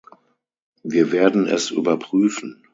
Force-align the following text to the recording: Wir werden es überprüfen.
Wir 0.81 1.11
werden 1.11 1.45
es 1.45 1.69
überprüfen. 1.69 2.63